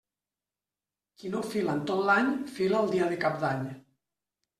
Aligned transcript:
Qui 1.19 1.29
no 1.33 1.41
fila 1.49 1.75
en 1.79 1.83
tot 1.91 2.01
l'any, 2.07 2.31
fila 2.55 2.79
el 2.85 2.89
dia 2.95 3.11
de 3.13 3.21
Cap 3.25 3.37
d'Any. 3.45 3.69